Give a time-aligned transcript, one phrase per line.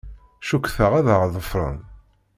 [0.47, 1.77] Cukkteɣ ad aɣ-ḍefren.